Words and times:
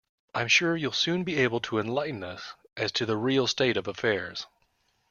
I'm 0.33 0.47
sure 0.47 0.75
you'll 0.75 0.93
soon 0.93 1.23
be 1.23 1.37
able 1.37 1.59
to 1.59 1.77
enlighten 1.77 2.23
us 2.23 2.55
all 2.75 2.85
as 2.85 2.91
to 2.93 3.05
the 3.05 3.15
real 3.17 3.45
state 3.45 3.77
of 3.77 3.87
affairs. 3.87 4.47